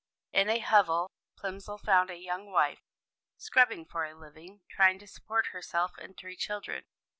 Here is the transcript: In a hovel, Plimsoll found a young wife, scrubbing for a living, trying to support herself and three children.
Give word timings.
In 0.33 0.49
a 0.49 0.57
hovel, 0.57 1.11
Plimsoll 1.37 1.77
found 1.77 2.09
a 2.09 2.15
young 2.17 2.47
wife, 2.51 2.81
scrubbing 3.37 3.85
for 3.85 4.03
a 4.03 4.15
living, 4.17 4.61
trying 4.67 4.97
to 4.97 5.05
support 5.05 5.49
herself 5.53 5.91
and 5.99 6.17
three 6.17 6.35
children. 6.35 6.85